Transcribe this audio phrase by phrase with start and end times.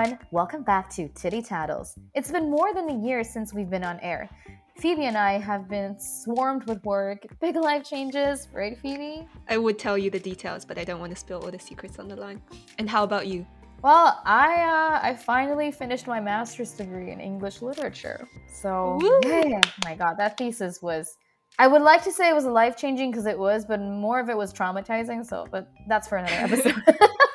[0.00, 0.18] everyone.
[0.30, 1.98] Welcome back to Titty Tattles.
[2.14, 4.30] It's been more than a year since we've been on air.
[4.78, 9.26] Phoebe and I have been swarmed with work, big life changes, right, Phoebe?
[9.48, 11.98] I would tell you the details, but I don't want to spill all the secrets
[11.98, 12.40] on the line.
[12.78, 13.46] And how about you?
[13.82, 18.26] Well, I uh, I finally finished my master's degree in English literature.
[18.52, 19.20] So, Woo!
[19.24, 21.16] yeah, my God, that thesis was.
[21.58, 24.30] I would like to say it was life changing because it was, but more of
[24.30, 25.26] it was traumatizing.
[25.26, 26.82] So, but that's for another episode.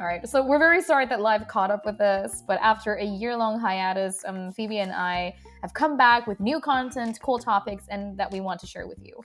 [0.00, 3.04] All right, so we're very sorry that live caught up with us, but after a
[3.04, 7.84] year long hiatus, um, Phoebe and I have come back with new content, cool topics,
[7.90, 9.22] and that we want to share with you.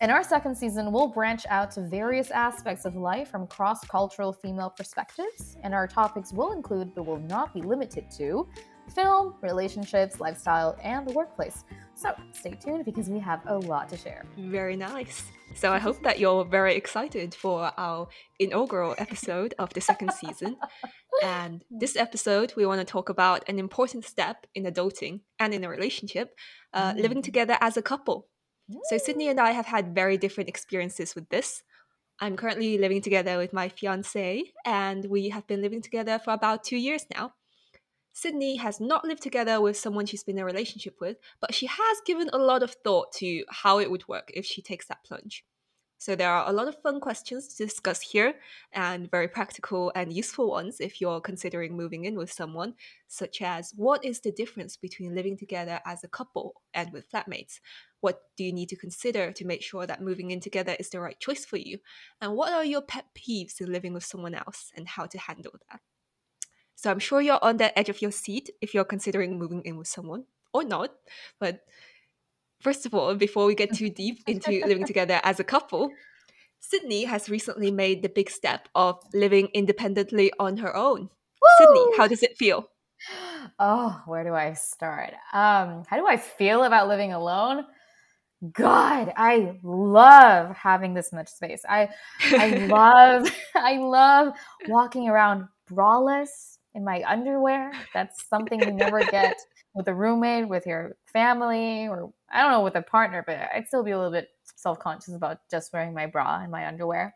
[0.00, 4.32] In our second season, we'll branch out to various aspects of life from cross cultural
[4.32, 8.46] female perspectives, and our topics will include, but will not be limited to,
[8.94, 11.64] film, relationships, lifestyle, and the workplace.
[11.94, 14.24] So stay tuned because we have a lot to share.
[14.38, 15.24] Very nice.
[15.54, 20.56] So I hope that you're very excited for our inaugural episode of the second season.
[21.22, 25.64] And this episode, we want to talk about an important step in adulting and in
[25.64, 26.34] a relationship,
[26.74, 27.24] uh, living Mm.
[27.24, 28.28] together as a couple.
[28.90, 31.62] So Sydney and I have had very different experiences with this.
[32.20, 36.64] I'm currently living together with my fiance, and we have been living together for about
[36.64, 37.32] two years now.
[38.18, 41.66] Sydney has not lived together with someone she's been in a relationship with, but she
[41.66, 45.04] has given a lot of thought to how it would work if she takes that
[45.04, 45.44] plunge.
[45.98, 48.36] So there are a lot of fun questions to discuss here
[48.72, 52.72] and very practical and useful ones if you're considering moving in with someone,
[53.06, 57.60] such as what is the difference between living together as a couple and with flatmates?
[58.00, 61.00] What do you need to consider to make sure that moving in together is the
[61.00, 61.80] right choice for you?
[62.22, 65.52] And what are your pet peeves in living with someone else and how to handle
[65.70, 65.80] that?
[66.76, 69.76] So I'm sure you're on the edge of your seat if you're considering moving in
[69.76, 70.92] with someone or not.
[71.40, 71.60] But
[72.60, 75.90] first of all, before we get too deep into living together as a couple,
[76.60, 81.08] Sydney has recently made the big step of living independently on her own.
[81.58, 82.68] Sydney, how does it feel?
[83.60, 85.12] Oh, where do I start?
[85.32, 87.64] Um, how do I feel about living alone?
[88.52, 91.62] God, I love having this much space.
[91.68, 91.88] I
[92.32, 94.34] I love I love
[94.68, 97.72] walking around braless in my underwear.
[97.94, 99.36] That's something you never get
[99.74, 103.66] with a roommate, with your family, or I don't know with a partner, but I'd
[103.66, 107.14] still be a little bit self-conscious about just wearing my bra and my underwear.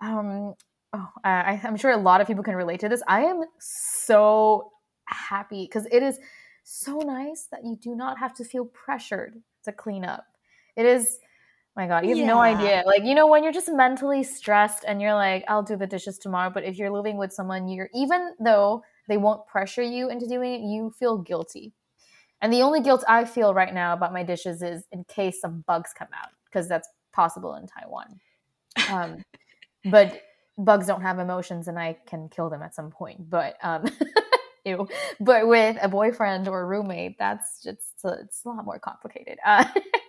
[0.00, 0.54] Um,
[0.92, 3.02] oh, I, I'm sure a lot of people can relate to this.
[3.06, 4.72] I am so
[5.06, 6.18] happy because it is
[6.64, 10.26] so nice that you do not have to feel pressured to clean up.
[10.76, 11.18] It is,
[11.76, 12.82] my God, you have no idea.
[12.86, 16.18] Like, you know, when you're just mentally stressed and you're like, I'll do the dishes
[16.18, 16.50] tomorrow.
[16.50, 20.54] But if you're living with someone, you're, even though they won't pressure you into doing
[20.54, 21.74] it, you feel guilty.
[22.40, 25.64] And the only guilt I feel right now about my dishes is in case some
[25.66, 28.20] bugs come out, because that's possible in Taiwan.
[28.90, 29.22] Um,
[29.90, 30.22] but
[30.58, 33.28] bugs don't have emotions and I can kill them at some point.
[33.28, 33.84] But um,
[34.64, 34.88] ew.
[35.20, 39.38] But with a boyfriend or a roommate, that's just it's a lot more complicated.
[39.44, 39.64] Uh,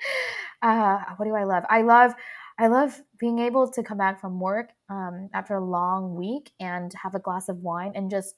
[0.62, 1.63] uh, what do I love?
[1.69, 2.13] I love
[2.59, 6.91] I love being able to come back from work um, after a long week and
[7.01, 8.35] have a glass of wine and just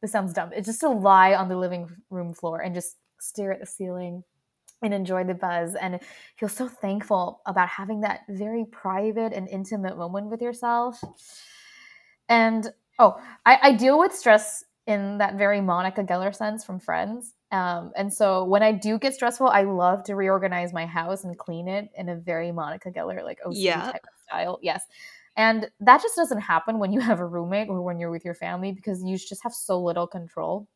[0.00, 0.50] this sounds dumb.
[0.54, 4.22] It's just to lie on the living room floor and just stare at the ceiling
[4.82, 5.98] and enjoy the buzz and
[6.36, 11.02] feel so thankful about having that very private and intimate moment with yourself.
[12.28, 17.34] And oh, I, I deal with stress in that very Monica Geller sense from Friends.
[17.52, 21.38] Um, and so when I do get stressful, I love to reorganize my house and
[21.38, 23.90] clean it in a very Monica Geller, like OCD Yeah.
[23.92, 24.58] type of style.
[24.62, 24.84] Yes.
[25.36, 28.34] And that just doesn't happen when you have a roommate or when you're with your
[28.34, 30.68] family because you just have so little control.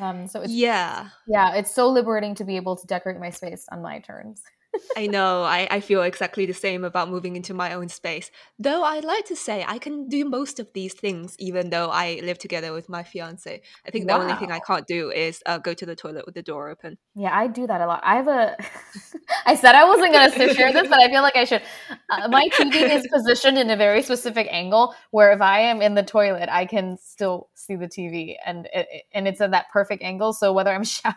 [0.00, 3.66] Um, so it's Yeah, yeah, it's so liberating to be able to decorate my space
[3.70, 4.42] on my terms.
[4.96, 5.42] I know.
[5.42, 8.30] I, I feel exactly the same about moving into my own space.
[8.58, 12.20] Though I'd like to say I can do most of these things even though I
[12.22, 13.60] live together with my fiance.
[13.86, 16.34] I think the only thing I can't do is uh, go to the toilet with
[16.34, 16.98] the door open.
[17.14, 18.00] Yeah, I do that a lot.
[18.04, 18.56] I have a.
[19.46, 21.62] I said I wasn't going to share this, but I feel like I should.
[22.10, 25.94] Uh, my TV is positioned in a very specific angle where if I am in
[25.94, 30.02] the toilet, I can still see the TV, and it- and it's at that perfect
[30.02, 30.32] angle.
[30.32, 31.16] So whether I'm showering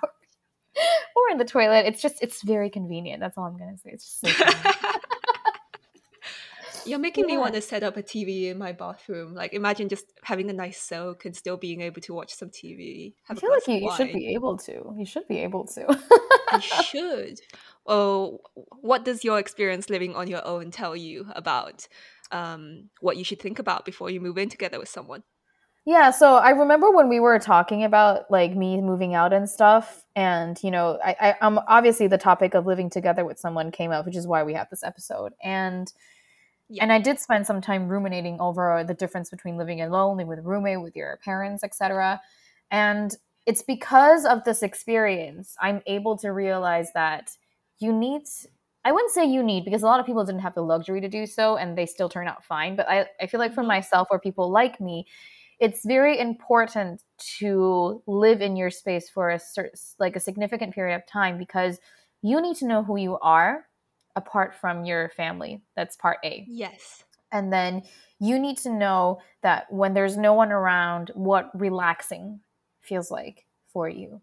[1.15, 3.19] or in the toilet, it's just it's very convenient.
[3.19, 3.91] That's all I'm going to say.
[3.93, 4.89] It's just so.
[6.85, 9.33] You're making me want to set up a TV in my bathroom.
[9.33, 13.13] Like imagine just having a nice soak and still being able to watch some TV.
[13.29, 14.93] I feel like you, you should be able to.
[14.97, 15.99] You should be able to.
[16.49, 17.41] I should.
[17.85, 18.39] Oh,
[18.81, 21.87] what does your experience living on your own tell you about
[22.31, 25.23] um, what you should think about before you move in together with someone?
[25.87, 30.03] Yeah, so I remember when we were talking about like me moving out and stuff,
[30.17, 33.91] and you know, I, I um obviously the topic of living together with someone came
[33.91, 35.31] up, which is why we have this episode.
[35.41, 35.89] And
[36.67, 36.83] yeah.
[36.83, 40.39] and I did spend some time ruminating over the difference between living alone, living with
[40.39, 42.19] a roommate, with your parents, etc.
[42.69, 47.31] And it's because of this experience I'm able to realize that
[47.79, 48.23] you need
[48.83, 51.07] I wouldn't say you need because a lot of people didn't have the luxury to
[51.07, 52.75] do so and they still turn out fine.
[52.75, 53.69] But I, I feel like for mm-hmm.
[53.69, 55.07] myself or people like me,
[55.59, 57.01] it's very important
[57.39, 61.79] to live in your space for a certain like a significant period of time because
[62.21, 63.65] you need to know who you are
[64.15, 65.61] apart from your family.
[65.75, 66.45] That's part A.
[66.47, 67.03] Yes.
[67.31, 67.83] And then
[68.19, 72.39] you need to know that when there's no one around, what relaxing
[72.81, 74.21] feels like for you.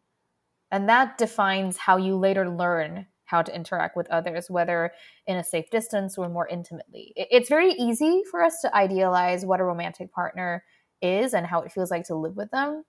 [0.71, 4.93] And that defines how you later learn how to interact with others, whether
[5.27, 7.13] in a safe distance or more intimately.
[7.17, 10.65] It's very easy for us to idealize what a romantic partner
[11.03, 12.85] is and how it feels like to live with them.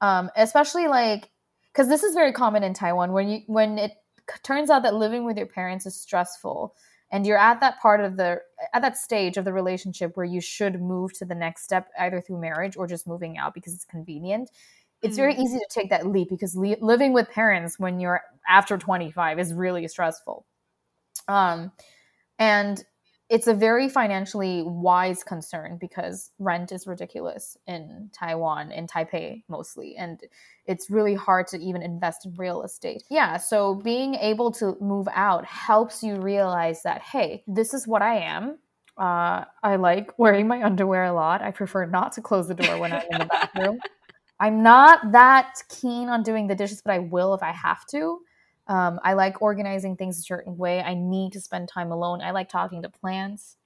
[0.00, 1.30] Um, especially like,
[1.72, 3.92] because this is very common in Taiwan when you when it
[4.42, 6.74] turns out that living with your parents is stressful
[7.10, 8.40] and you're at that part of the
[8.72, 12.20] at that stage of the relationship where you should move to the next step either
[12.20, 14.50] through marriage or just moving out because it's convenient
[15.02, 15.42] it's very mm-hmm.
[15.42, 19.52] easy to take that leap because li- living with parents when you're after 25 is
[19.52, 20.46] really stressful
[21.28, 21.70] um
[22.38, 22.84] and
[23.32, 29.96] it's a very financially wise concern because rent is ridiculous in Taiwan, in Taipei mostly,
[29.96, 30.20] and
[30.66, 33.04] it's really hard to even invest in real estate.
[33.08, 38.02] Yeah, so being able to move out helps you realize that, hey, this is what
[38.02, 38.58] I am.
[38.98, 41.40] Uh, I like wearing my underwear a lot.
[41.40, 43.78] I prefer not to close the door when I'm in the bathroom.
[44.40, 48.20] I'm not that keen on doing the dishes, but I will if I have to.
[48.66, 50.80] Um, I like organizing things a certain way.
[50.80, 52.20] I need to spend time alone.
[52.22, 53.56] I like talking to plants.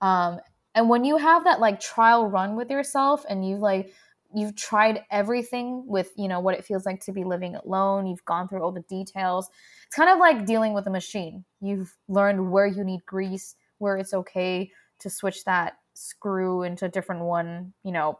[0.00, 0.40] Um,
[0.74, 3.92] and when you have that like trial run with yourself and you've like
[4.34, 8.24] you've tried everything with you know what it feels like to be living alone you've
[8.24, 9.48] gone through all the details
[9.86, 13.96] it's kind of like dealing with a machine you've learned where you need grease where
[13.96, 18.18] it's okay to switch that screw into a different one you know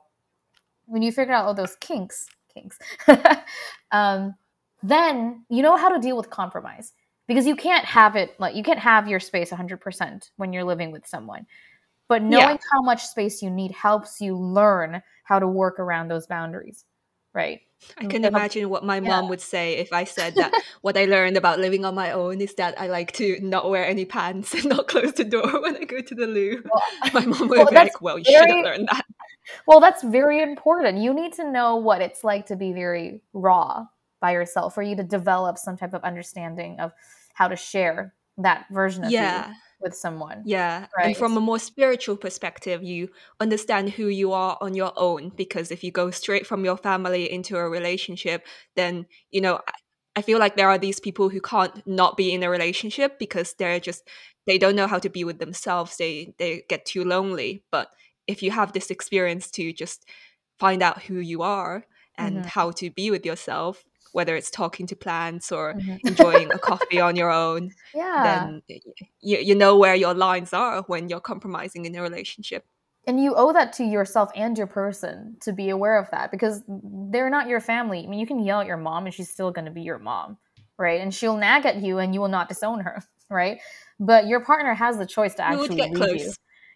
[0.86, 2.78] when you figure out all those kinks kinks
[3.90, 4.34] um,
[4.84, 6.92] then you know how to deal with compromise
[7.26, 10.92] because you can't have it like you can't have your space 100% when you're living
[10.92, 11.46] with someone
[12.08, 12.70] but knowing yeah.
[12.72, 16.84] how much space you need helps you learn how to work around those boundaries
[17.32, 17.60] right
[17.98, 19.08] I can imagine what my yeah.
[19.08, 22.40] mom would say if I said that what I learned about living on my own
[22.40, 25.76] is that I like to not wear any pants and not close the door when
[25.76, 26.62] I go to the loo.
[26.64, 29.04] Well, my mom would well, be like, Well, you very, should have learned that.
[29.66, 30.96] Well, that's very important.
[30.96, 33.86] You need to know what it's like to be very raw
[34.24, 36.92] by yourself for you to develop some type of understanding of
[37.34, 39.48] how to share that version of yeah.
[39.48, 40.42] you with someone.
[40.46, 40.86] Yeah.
[40.96, 41.08] Right?
[41.08, 45.70] And from a more spiritual perspective, you understand who you are on your own because
[45.70, 49.60] if you go straight from your family into a relationship, then, you know,
[50.16, 53.52] I feel like there are these people who can't not be in a relationship because
[53.58, 54.08] they're just
[54.46, 55.98] they don't know how to be with themselves.
[55.98, 57.62] They they get too lonely.
[57.70, 57.88] But
[58.26, 60.08] if you have this experience to just
[60.58, 61.84] find out who you are
[62.16, 62.48] and mm-hmm.
[62.48, 63.84] how to be with yourself,
[64.14, 66.06] whether it's talking to plants or mm-hmm.
[66.06, 68.22] enjoying a coffee on your own, yeah.
[68.22, 68.62] then
[69.20, 72.64] you, you know where your lines are when you're compromising in a relationship.
[73.08, 76.62] And you owe that to yourself and your person to be aware of that because
[76.68, 78.04] they're not your family.
[78.04, 79.98] I mean, you can yell at your mom and she's still going to be your
[79.98, 80.38] mom,
[80.78, 81.00] right?
[81.00, 83.60] And she'll nag at you and you will not disown her, right?
[83.98, 86.20] But your partner has the choice to actually leave close.
[86.20, 86.32] you.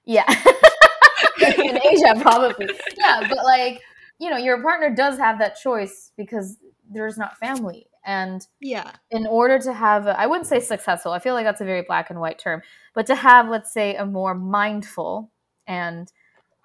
[0.06, 0.24] Yeah.
[1.40, 2.68] in Asia, probably.
[2.96, 3.80] Yeah, but like,
[4.18, 6.56] you know, your partner does have that choice because
[6.90, 7.86] there's not family.
[8.04, 8.92] And yeah.
[9.10, 12.08] in order to have I wouldn't say successful i feel like that's a very black
[12.08, 12.62] and white term
[12.94, 15.30] but to have let's say a more mindful
[15.66, 16.10] and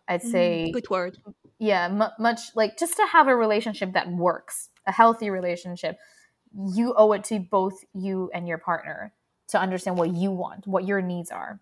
[0.08, 0.32] i'd mm-hmm.
[0.32, 1.18] say good word.
[1.60, 5.98] Yeah m- much like just to have a relationship that works a healthy relationship
[6.56, 9.12] you owe it to both you and your partner
[9.50, 11.60] to understand what you want what your needs are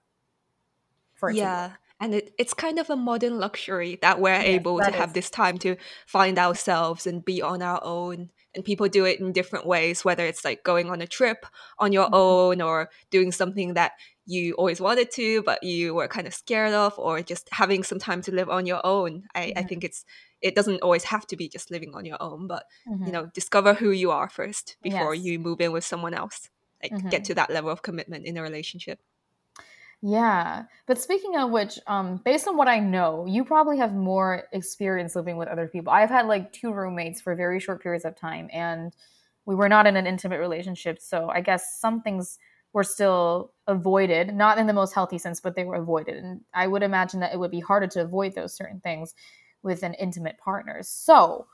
[1.16, 4.90] for yeah and it, it's kind of a modern luxury that we're yes, able that
[4.90, 4.96] to is.
[4.98, 5.76] have this time to
[6.06, 10.26] find ourselves and be on our own and people do it in different ways whether
[10.26, 11.46] it's like going on a trip
[11.80, 12.16] on your mm-hmm.
[12.16, 13.94] own or doing something that
[14.26, 18.00] you always wanted to but you were kind of scared of or just having some
[18.00, 19.60] time to live on your own i, mm-hmm.
[19.60, 20.06] I think it's
[20.42, 23.06] it doesn't always have to be just living on your own but mm-hmm.
[23.06, 25.24] you know discover who you are first before yes.
[25.24, 26.50] you move in with someone else
[26.82, 27.24] like get mm-hmm.
[27.24, 29.00] to that level of commitment in a relationship
[30.02, 30.64] yeah.
[30.88, 35.16] But speaking of which, um, based on what I know, you probably have more experience
[35.16, 35.94] living with other people.
[35.94, 38.96] I've had like two roommates for very short periods of time, and
[39.46, 41.00] we were not in an intimate relationship.
[41.00, 42.40] So I guess some things
[42.74, 46.18] were still avoided, not in the most healthy sense, but they were avoided.
[46.18, 49.14] And I would imagine that it would be harder to avoid those certain things
[49.62, 50.80] with an intimate partner.
[50.82, 51.48] So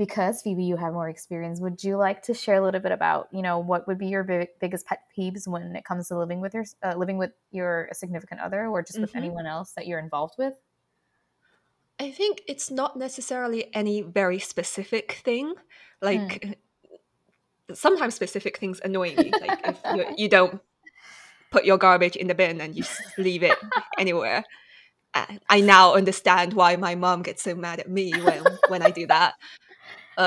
[0.00, 3.28] because Phoebe, you have more experience, would you like to share a little bit about,
[3.32, 6.40] you know, what would be your big, biggest pet peeves when it comes to living
[6.40, 9.18] with your uh, living with your significant other, or just with Mhm.
[9.18, 10.54] anyone else that you're involved with?
[11.98, 15.52] I think it's not necessarily any very specific thing.
[16.00, 16.56] Like
[17.74, 19.36] sometimes specific things annoy me.
[19.38, 20.62] Like if you, you don't
[21.52, 22.84] put your garbage in the bin and you
[23.18, 23.58] leave it
[23.98, 24.46] anywhere.
[25.48, 29.06] I now understand why my mom gets so mad at me when when I do
[29.08, 29.34] that.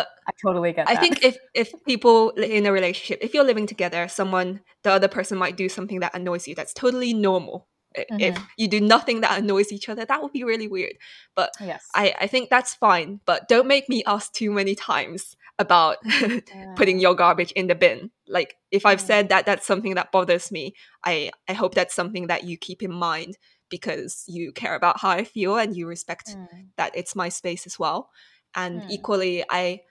[0.01, 1.01] I totally get I that.
[1.01, 5.37] think if if people in a relationship, if you're living together, someone the other person
[5.37, 6.55] might do something that annoys you.
[6.55, 7.67] That's totally normal.
[7.97, 10.93] I- If you do nothing that annoys each other, that would be really weird.
[11.35, 11.85] But yes.
[11.93, 13.19] I, I think that's fine.
[13.25, 15.97] But don't make me ask too many times about
[16.75, 18.09] putting your garbage in the bin.
[18.27, 19.05] Like if I've Mm.
[19.05, 20.73] said that that's something that bothers me,
[21.05, 23.37] I, I hope that's something that you keep in mind
[23.69, 26.47] because you care about how I feel and you respect Mm.
[26.77, 28.09] that it's my space as well.
[28.55, 28.89] And Mm.
[28.89, 29.81] equally, I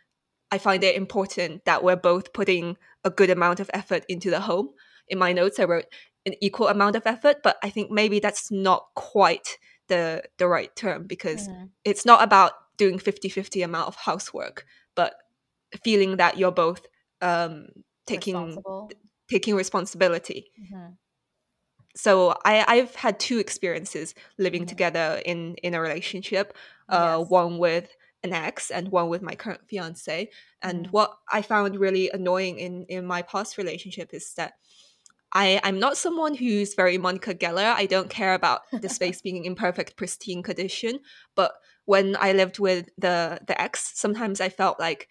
[0.53, 4.41] I find it important that we're both putting a good amount of effort into the
[4.41, 4.71] home.
[5.09, 5.87] In my notes, I wrote
[6.27, 10.75] an equal amount of effort, but I think maybe that's not quite the the right
[10.77, 11.73] term because Mhm.
[11.85, 15.15] it's not about doing 50-50 amount of housework, but
[15.85, 16.87] feeling that you're both
[17.23, 17.69] um,
[18.07, 18.95] taking Responsible.
[19.31, 20.97] taking responsibility Mhm.
[21.95, 24.67] so I, I've had two experiences living Mhm.
[24.67, 26.57] together in in a relationship,
[26.89, 27.25] uh, Yes.
[27.25, 30.31] one with an ex and one with my current fiance.
[30.63, 30.93] And Mhm.
[30.93, 34.55] what I found really annoying in in my past relationship is that
[35.35, 37.75] I I'm not someone who's very Monica Geller.
[37.75, 41.01] I don't care about the space being in perfect pristine condition,
[41.35, 41.53] but
[41.85, 45.09] when I lived with the the ex, sometimes I felt like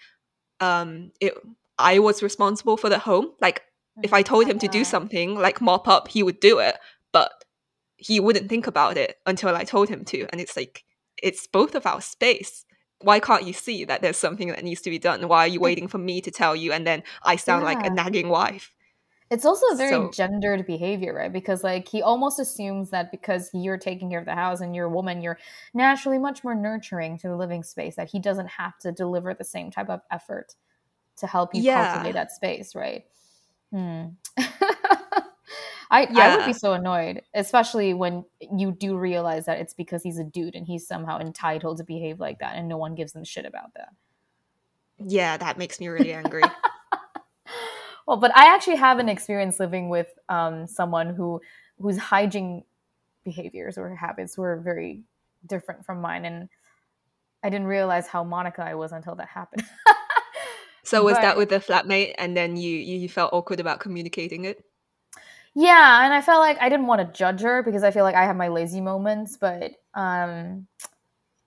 [0.60, 1.34] um it
[1.78, 3.34] I was responsible for the home.
[3.42, 3.64] Like
[4.04, 6.78] if I told him to do something like mop up, he would do it,
[7.12, 7.32] but
[7.98, 10.28] he wouldn't think about it until I told him to.
[10.32, 10.84] And it's like,
[11.22, 12.66] it's both of our space.
[13.04, 15.28] Why can't you see that there's something that needs to be done?
[15.28, 16.72] Why are you waiting for me to tell you?
[16.72, 18.74] And then I sound like a nagging wife.
[19.30, 21.32] It's also a very So- gendered behavior, right?
[21.32, 24.88] Because like he almost assumes that because you're taking care of the house and you're
[24.88, 25.40] a woman, you're
[25.74, 27.96] naturally much more nurturing to the living space.
[27.96, 30.56] That he doesn't have to deliver the same type of effort
[31.18, 31.94] to help you Yeah.
[31.94, 33.06] cultivate that space, right?
[33.72, 34.08] Hmm.
[35.92, 40.18] I I would be so annoyed, especially when you do realize that it's because he's
[40.18, 43.26] a dude and he's somehow entitled to behave like that, and no one gives them
[43.26, 43.90] shit about that.
[44.98, 46.44] Yeah, that makes me really angry.
[48.08, 51.42] well, but I actually have an experience living with um, someone who
[51.80, 52.64] whose hygiene
[53.26, 55.04] behaviors or habits were very
[55.46, 56.48] different from mine, and
[57.44, 59.66] I didn't realize how Monica I was until that happened.
[60.84, 64.66] So was that with a flatmate and then you you felt awkward about communicating it?
[65.56, 68.16] Yeah, and I felt like I didn't want to judge her because I feel like
[68.16, 70.68] I have my lazy moments, but um,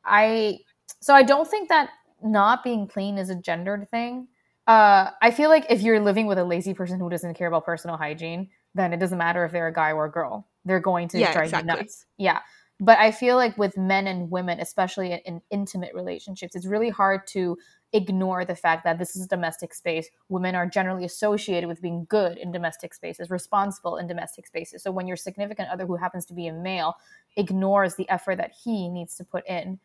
[0.04, 0.58] I
[1.00, 1.90] so I don't think that
[2.22, 4.28] not being clean is a gendered thing.
[4.66, 7.66] Uh, I feel like if you're living with a lazy person who doesn't care about
[7.66, 10.48] personal hygiene, then it doesn't matter if they're a guy or a girl.
[10.64, 11.58] They're going to Yeah, drive exactly.
[11.58, 12.06] you nuts.
[12.16, 12.40] Yeah.
[12.80, 16.90] But I feel like with men and women, especially in, in intimate relationships, it's really
[16.90, 17.56] hard to
[17.94, 20.08] ignore the fact that this is a domestic space.
[20.28, 24.82] Women are generally associated with being good in domestic spaces, responsible in domestic spaces.
[24.82, 26.96] So when your significant other, who happens to be a male,
[27.36, 29.78] ignores the effort that he needs to put in,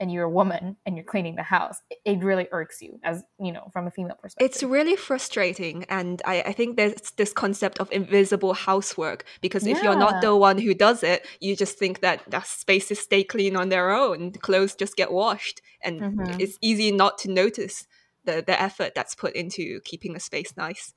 [0.00, 3.52] and you're a woman and you're cleaning the house, it, really irks you as you
[3.52, 4.50] know from a female perspective.
[4.50, 9.82] It's really frustrating, and I, I think there's this concept of invisible housework because if
[9.82, 13.56] you're not the one who does it, you just think that the spaces stay clean
[13.56, 16.40] on their own, clothes just get washed, and Mhm.
[16.40, 17.86] it's easy not to notice
[18.24, 20.94] the the effort that's put into keeping a space nice.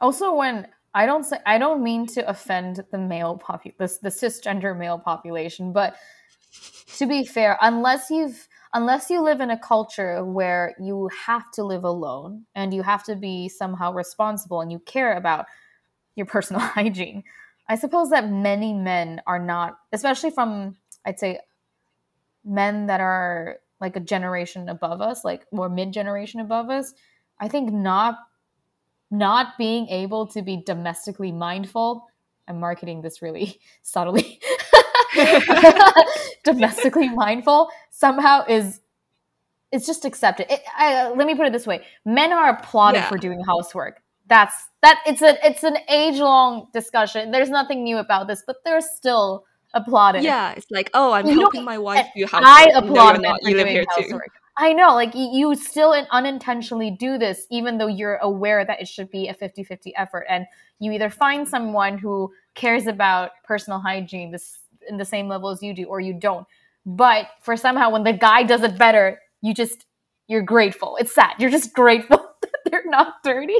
[0.00, 4.08] Also, when I don't say I don't mean to offend the male popu the, the
[4.08, 5.96] cisgender male population, but
[6.96, 11.64] to be fair, unless you've unless you live in a culture where you have to
[11.64, 15.46] live alone and you have to be somehow responsible and you care about
[16.16, 17.24] your personal hygiene,
[17.68, 21.40] I suppose that many men are not, especially from I'd say
[22.44, 26.92] men that are like a generation above us, like more mid generation above us.
[27.40, 28.18] I think not
[29.10, 32.06] not being able to be domestically mindful
[32.46, 34.40] i'm marketing this really subtly
[36.44, 38.80] domestically mindful somehow is
[39.72, 43.08] it's just accepted it, I, let me put it this way men are applauded Yeah.
[43.08, 47.98] for doing housework that's that it's a it's an age long discussion there's nothing new
[47.98, 52.06] about this but they're still applauded Yeah, it's like, oh, I'm You helping my wife
[52.16, 52.42] do housework.
[52.46, 53.40] I applaud you're men not.
[53.42, 54.02] for You live doing here too.
[54.02, 54.30] housework.
[54.56, 58.88] I know, like you, you still unintentionally do this, even though you're aware that it
[58.88, 60.24] should be a 50 50 effort.
[60.30, 60.46] And
[60.80, 65.62] you either find someone who cares about personal hygiene this, in the same level as
[65.62, 66.46] you do, or you don't.
[66.86, 69.84] But for somehow, when the guy does it better, you just
[70.28, 70.96] You're grateful.
[71.00, 71.34] It's sad.
[71.38, 73.56] You're just grateful that they're not dirty.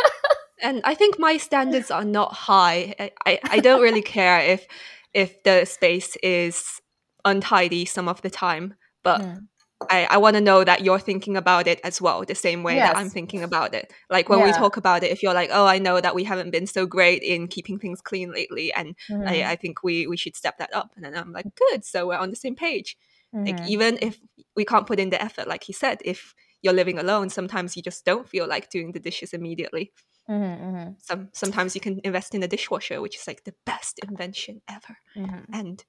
[0.62, 2.94] and I think my standards are not high.
[2.98, 4.66] I, I, I don't really care if
[5.14, 6.80] if the space is
[7.24, 9.46] untidy some of the time, but mm.
[9.88, 12.76] I, I want to know that you're thinking about it as well, the same way
[12.76, 12.92] yes.
[12.92, 13.92] that I'm thinking about it.
[14.10, 14.46] Like when yeah.
[14.46, 16.84] we talk about it, if you're like, oh, I know that we haven't been so
[16.84, 19.26] great in keeping things clean lately, and mm-hmm.
[19.26, 20.92] I, I think we, we should step that up.
[20.96, 22.96] And then I'm like, good, so we're on the same page.
[23.34, 23.46] Mm-hmm.
[23.46, 24.18] Like even if
[24.54, 27.82] we can't put in the effort, like he said, if you're living alone, sometimes you
[27.82, 29.92] just don't feel like doing the dishes immediately.
[30.28, 30.90] Mm-hmm, mm-hmm.
[30.98, 34.98] Some sometimes you can invest in a dishwasher, which is like the best invention ever,
[35.16, 35.52] mm-hmm.
[35.52, 35.84] and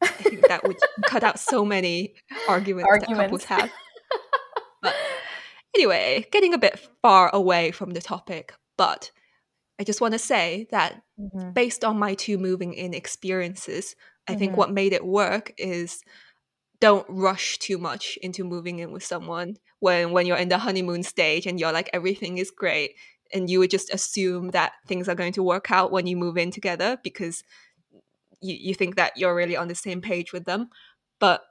[0.00, 0.76] I think that would
[1.06, 2.14] cut out so many
[2.48, 3.08] arguments, arguments.
[3.08, 3.70] that couples have.
[4.80, 4.94] But
[5.74, 9.10] anyway, getting a bit far away from the topic, but
[9.80, 11.50] I just want to say that mm-hmm.
[11.50, 13.96] based on my two moving in experiences,
[14.28, 14.58] I think mm-hmm.
[14.58, 16.02] what made it work is
[16.80, 21.02] don't rush too much into moving in with someone when when you're in the honeymoon
[21.02, 22.94] stage and you're like everything is great
[23.32, 26.38] and you would just assume that things are going to work out when you move
[26.38, 27.42] in together because
[28.40, 30.68] you, you think that you're really on the same page with them.
[31.20, 31.42] But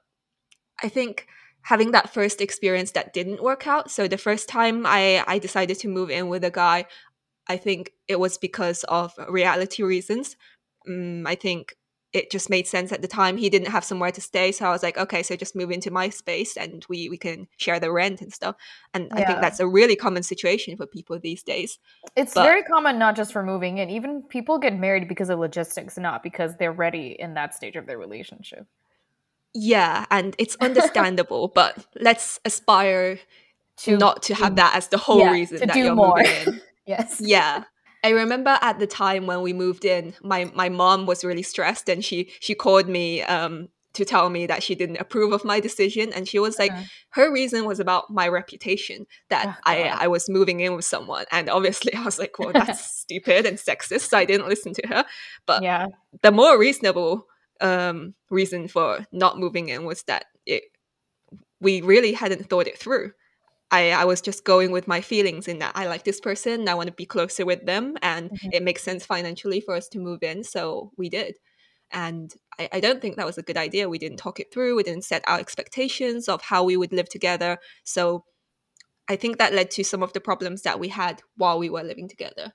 [0.81, 1.27] I think
[1.63, 3.91] having that first experience that didn't work out.
[3.91, 6.85] So the first time I, I decided to move in with a guy,
[7.47, 10.35] I think it was because of reality reasons.
[10.87, 11.75] Um, I think
[12.13, 13.37] it just made sense at the time.
[13.37, 15.91] He didn't have somewhere to stay, so I was like, okay, so just move into
[15.91, 18.55] my space and we we can share the rent and stuff.
[18.93, 19.21] And yeah.
[19.21, 21.79] I think that's a really common situation for people these days.
[22.15, 23.89] It's but, very common not just for moving in.
[23.89, 27.85] Even people get married because of logistics, not because they're ready in that stage of
[27.85, 28.65] their relationship.
[29.53, 33.19] Yeah, and it's understandable, but let's aspire
[33.77, 36.17] to not to have that as the whole yeah, reason that you're more.
[36.17, 36.61] moving in.
[36.85, 37.21] yes.
[37.23, 37.63] Yeah.
[38.07, 41.89] I remember at the time when we moved in, my my mom was really stressed,
[41.89, 45.59] and she she called me um, to tell me that she didn't approve of my
[45.59, 46.83] decision, and she was like, uh-huh.
[47.09, 51.25] her reason was about my reputation that oh, I I was moving in with someone,
[51.33, 54.87] and obviously I was like, well, that's stupid and sexist, so I didn't listen to
[54.87, 55.03] her.
[55.45, 55.87] But yeah,
[56.21, 57.25] the more reasonable
[57.59, 60.63] um, reason for not moving in was that it
[61.59, 63.11] we really hadn't thought it through.
[63.69, 66.75] I, I was just going with my feelings in that I like this person, I
[66.75, 68.49] want to be closer with them, and mm-hmm.
[68.53, 70.43] it makes sense financially for us to move in.
[70.43, 71.35] So we did.
[71.91, 73.89] And I, I don't think that was a good idea.
[73.89, 77.09] We didn't talk it through, we didn't set our expectations of how we would live
[77.09, 77.57] together.
[77.83, 78.23] So
[79.09, 81.83] I think that led to some of the problems that we had while we were
[81.83, 82.53] living together.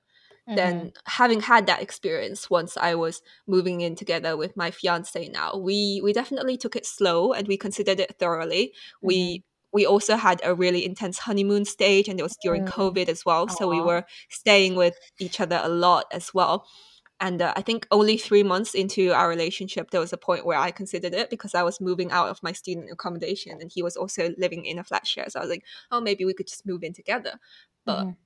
[0.48, 0.56] Mm-hmm.
[0.56, 5.56] Then, having had that experience once I was moving in together with my fiance now,
[5.56, 8.72] we we definitely took it slow and we considered it thoroughly.
[8.72, 9.06] Mm-hmm.
[9.06, 12.68] We we also had a really intense honeymoon stage and it was during mm.
[12.68, 13.56] covid as well Aww.
[13.56, 16.66] so we were staying with each other a lot as well
[17.20, 20.58] and uh, i think only three months into our relationship there was a point where
[20.58, 23.96] i considered it because i was moving out of my student accommodation and he was
[23.96, 26.66] also living in a flat share so i was like oh maybe we could just
[26.66, 27.38] move in together
[27.84, 28.16] but mm.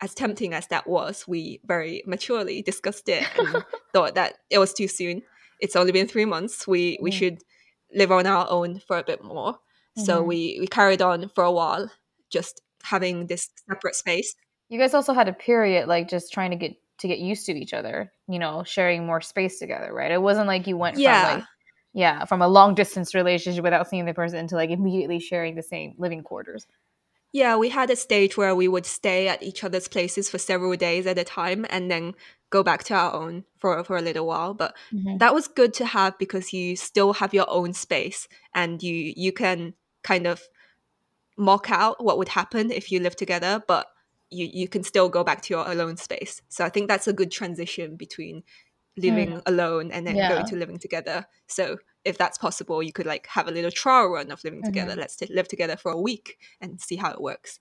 [0.00, 4.72] as tempting as that was we very maturely discussed it and thought that it was
[4.72, 5.22] too soon
[5.60, 7.14] it's only been three months we we mm.
[7.14, 7.42] should
[7.92, 9.58] live on our own for a bit more
[10.00, 10.06] Mm-hmm.
[10.06, 11.90] So we we carried on for a while,
[12.30, 14.34] just having this separate space.
[14.68, 17.52] You guys also had a period like just trying to get to get used to
[17.52, 20.10] each other, you know, sharing more space together, right?
[20.10, 21.24] It wasn't like you went yeah.
[21.24, 21.48] from like
[21.92, 25.62] yeah, from a long distance relationship without seeing the person to like immediately sharing the
[25.62, 26.66] same living quarters.
[27.32, 30.76] Yeah, we had a stage where we would stay at each other's places for several
[30.76, 32.14] days at a time and then
[32.50, 34.54] go back to our own for for a little while.
[34.54, 35.18] But mm-hmm.
[35.18, 39.32] that was good to have because you still have your own space and you you
[39.32, 40.42] can kind of
[41.36, 43.86] mock out what would happen if you live together, but
[44.30, 46.42] you, you can still go back to your alone space.
[46.48, 48.42] So I think that's a good transition between
[48.96, 49.42] living mm.
[49.46, 50.28] alone and then yeah.
[50.28, 51.26] going to living together.
[51.46, 54.72] So if that's possible, you could like have a little trial run of living mm-hmm.
[54.72, 54.96] together.
[54.96, 57.58] Let's t- live together for a week and see how it works.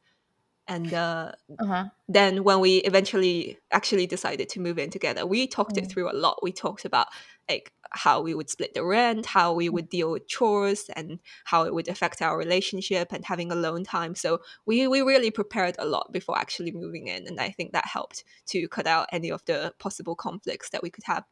[0.69, 1.86] And uh, uh-huh.
[2.08, 5.79] then when we eventually actually decided to move in together, we talked mm.
[5.79, 6.43] it through a lot.
[6.43, 7.08] We talked about
[7.49, 11.63] like how we would split the rent, how we would deal with chores, and how
[11.63, 14.13] it would affect our relationship and having alone time.
[14.13, 17.88] So we we really prepared a lot before actually moving in, and I think that
[17.88, 21.23] helped to cut out any of the possible conflicts that we could have.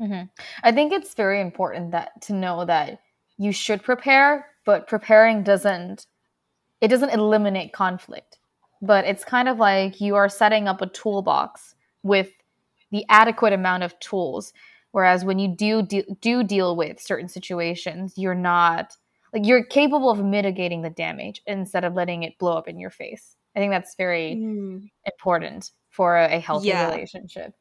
[0.00, 0.26] Mm-hmm.
[0.62, 3.00] I think it's very important that to know that
[3.38, 6.06] you should prepare, but preparing doesn't
[6.80, 8.37] it doesn't eliminate conflict,
[8.82, 12.30] but it's kind of like you are setting up a toolbox with
[12.90, 14.52] the adequate amount of tools
[14.92, 18.96] Whereas when you do do, do deal with certain situations, you're not
[19.32, 22.90] like you're capable of mitigating the damage instead of letting it blow up in your
[22.90, 23.36] face.
[23.54, 24.88] I think that's very mm.
[25.04, 26.90] important for a, a healthy yeah.
[26.90, 27.52] relationship.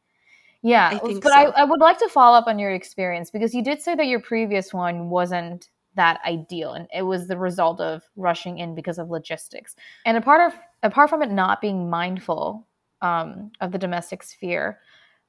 [0.64, 1.32] Yeah, I but so.
[1.32, 4.08] I, I would like to follow up on your experience because you did say that
[4.08, 8.98] your previous one wasn't that ideal and it was the result of rushing in because
[8.98, 9.76] of logistics.
[10.06, 12.66] And apart of apart from it not being mindful
[13.02, 14.80] um, of the domestic sphere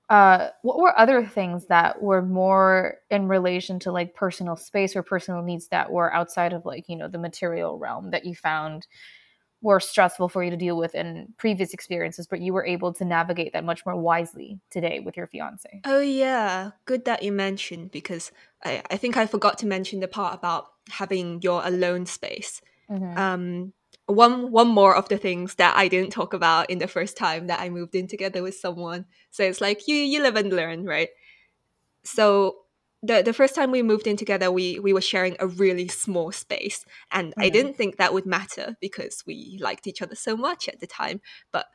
[0.08, 5.02] uh, what were other things that were more in relation to like personal space or
[5.02, 8.86] personal needs that were outside of like you know the material realm that you found
[9.60, 13.04] were stressful for you to deal with in previous experiences but you were able to
[13.04, 17.90] navigate that much more wisely today with your fiance oh yeah good that you mentioned
[17.90, 18.30] because
[18.64, 23.18] i, I think i forgot to mention the part about having your alone space mm-hmm.
[23.18, 23.72] um
[24.08, 27.46] one one more of the things that I didn't talk about in the first time
[27.48, 29.04] that I moved in together with someone.
[29.30, 31.10] So it's like you you live and learn, right?
[32.04, 32.56] So
[33.02, 36.32] the the first time we moved in together, we we were sharing a really small
[36.32, 37.42] space, and mm-hmm.
[37.42, 40.86] I didn't think that would matter because we liked each other so much at the
[40.86, 41.20] time.
[41.52, 41.66] But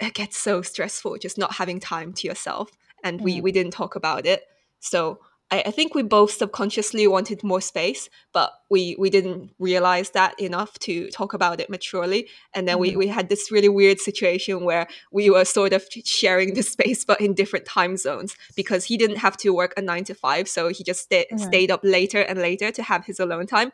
[0.00, 2.70] it gets so stressful just not having time to yourself,
[3.04, 3.24] and mm-hmm.
[3.24, 4.44] we we didn't talk about it.
[4.80, 10.10] So I, I think we both subconsciously wanted more space, but we we didn't realize
[10.10, 12.28] that enough to talk about it maturely.
[12.54, 12.98] And then mm-hmm.
[12.98, 17.04] we, we had this really weird situation where we were sort of sharing the space,
[17.04, 20.48] but in different time zones because he didn't have to work a nine to five,
[20.48, 21.38] so he just stay, mm-hmm.
[21.38, 23.70] stayed up later and later to have his alone time,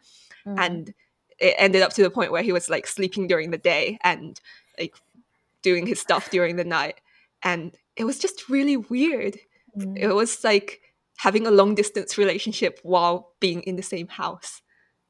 [0.46, 0.58] mm-hmm.
[0.58, 0.94] and
[1.38, 4.40] it ended up to the point where he was like sleeping during the day and
[4.78, 4.94] like
[5.62, 7.00] doing his stuff during the night,
[7.42, 9.38] and it was just really weird.
[9.76, 9.98] Mm.
[9.98, 10.80] It was like
[11.18, 14.62] having a long distance relationship while being in the same house.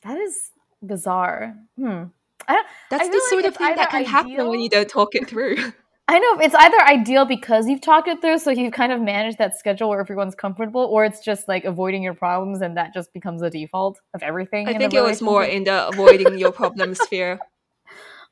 [0.03, 0.51] That is
[0.83, 1.55] bizarre.
[1.77, 2.05] Hmm.
[2.47, 4.11] I, That's the sort like of thing that can ideal.
[4.11, 5.57] happen when you don't talk it through.
[6.07, 9.39] I know it's either ideal because you've talked it through, so you've kind of managed
[9.39, 13.11] that schedule where everyone's comfortable, or it's just like avoiding your problems, and that just
[13.15, 14.69] becomes a default of everything.
[14.69, 17.39] I think it was more in the avoiding your problems sphere.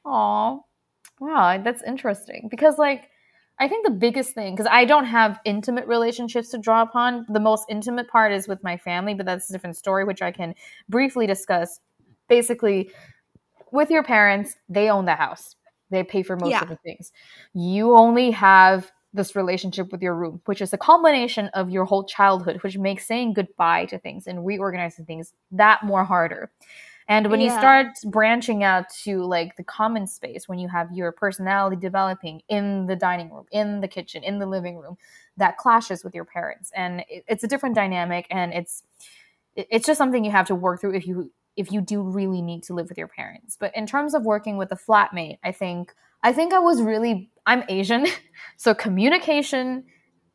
[0.04, 0.58] Aw,
[1.18, 3.08] wow, that's interesting because like
[3.58, 7.40] I think the biggest thing, because I don't have intimate relationships to draw upon, the
[7.40, 10.54] most intimate part is with my family, but that's a different story, which I can
[10.88, 11.78] briefly discuss.
[12.28, 12.90] Basically,
[13.70, 15.54] with your parents, they own the house,
[15.90, 16.62] they pay for most yeah.
[16.62, 17.12] of the things.
[17.54, 22.04] You only have this relationship with your room, which is a combination of your whole
[22.04, 26.50] childhood, which makes saying goodbye to things and reorganizing things that more harder.
[27.12, 27.53] And when yeah.
[27.53, 32.40] you start branching out to like the common space, when you have your personality developing
[32.48, 34.96] in the dining room, in the kitchen, in the living room,
[35.37, 38.83] that clashes with your parents, and it, it's a different dynamic, and it's
[39.55, 42.62] it's just something you have to work through if you if you do really need
[42.62, 43.59] to live with your parents.
[43.61, 47.31] But in terms of working with a flatmate, I think I think I was really
[47.44, 48.07] I'm Asian,
[48.57, 49.85] so communication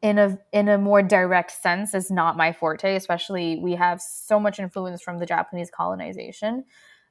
[0.01, 4.39] in a in a more direct sense is not my forte especially we have so
[4.39, 6.63] much influence from the japanese colonization.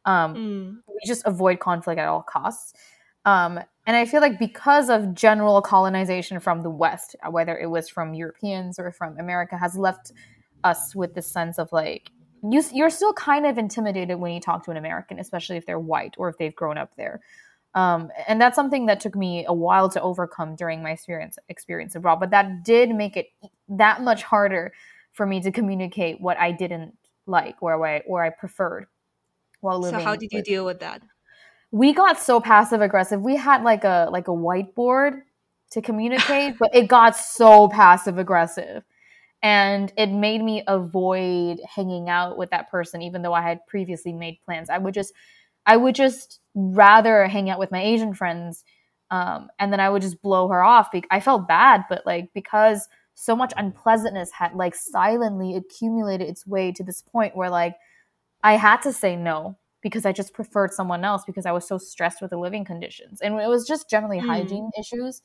[0.05, 0.77] Um, mm.
[0.87, 2.75] we just avoid conflict at all costs.
[3.25, 7.89] Um, and i feel like because of general colonization from the west whether it was
[7.89, 10.13] from europeans or from america has left
[10.63, 12.11] us with this sense of like
[12.49, 15.79] you, you're still kind of intimidated when you talk to an american especially if they're
[15.81, 17.21] white or if they've grown up there
[17.77, 21.95] um, and that's something that took me a while to overcome during my experience experience
[21.95, 22.21] abroad.
[22.21, 23.29] But that did make it
[23.69, 24.73] that much harder
[25.13, 28.87] for me to communicate what I didn't like or I or I preferred
[29.61, 30.01] while living.
[30.01, 31.03] So how did you with, deal with that?
[31.71, 33.21] We got so passive aggressive.
[33.21, 35.21] We had like a like a whiteboard
[35.73, 38.85] to communicate, but it got so passive aggressive.
[39.43, 44.15] And it made me avoid hanging out with that person, even though I had previously
[44.15, 44.71] made plans.
[44.71, 45.13] I would just
[45.67, 48.65] I would just rather hang out with my Asian friends.
[49.11, 50.89] Um, and then I would just blow her off.
[51.11, 56.73] I felt bad, but like because so much unpleasantness had like silently accumulated its way
[56.73, 57.77] to this point where like
[58.43, 61.79] I had to say no because I just preferred someone else because I was so
[61.79, 63.21] stressed with the living conditions.
[63.21, 64.27] And it was just generally mm.
[64.27, 65.23] hygiene issues.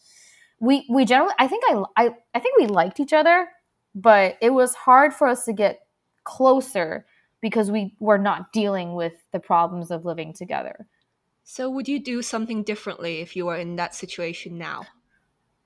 [0.59, 3.47] We we generally I think I, I I think we liked each other,
[3.95, 5.79] but it was hard for us to get
[6.23, 7.05] closer
[7.41, 10.87] because we were not dealing with the problems of living together.
[11.53, 14.85] So, would you do something differently if you were in that situation now?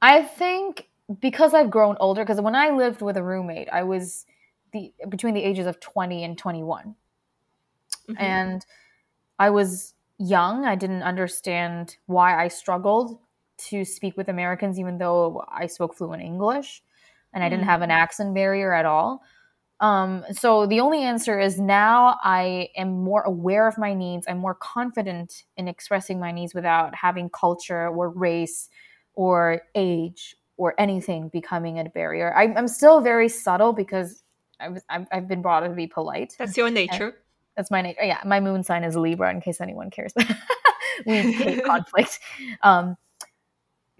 [0.01, 4.25] I think because I've grown older, because when I lived with a roommate, I was
[4.73, 6.95] the between the ages of 20 and 21.
[8.09, 8.13] Mm-hmm.
[8.17, 8.65] And
[9.37, 10.65] I was young.
[10.65, 13.19] I didn't understand why I struggled
[13.69, 16.81] to speak with Americans, even though I spoke fluent English
[17.31, 19.21] and I didn't have an accent barrier at all.
[19.81, 24.25] Um, so the only answer is now I am more aware of my needs.
[24.27, 28.69] I'm more confident in expressing my needs without having culture or race
[29.13, 32.33] or age or anything becoming a barrier.
[32.35, 34.23] I, am still very subtle because
[34.59, 36.35] I've, I've been brought up to be polite.
[36.39, 37.07] That's your nature.
[37.07, 37.13] And
[37.57, 38.03] that's my nature.
[38.03, 39.31] Yeah, my moon sign is Libra.
[39.31, 40.13] In case anyone cares,
[41.05, 42.19] we hate conflict.
[42.61, 42.95] Um,